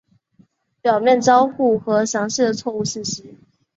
[0.81, 3.37] 表面交互和详细的错误信息。